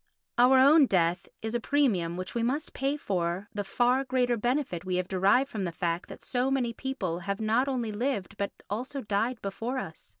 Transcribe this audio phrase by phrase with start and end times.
[0.39, 4.83] Our own death is a premium which we must pay for the far greater benefit
[4.83, 8.51] we have derived from the fact that so many people have not only lived but
[8.67, 10.09] also died before us.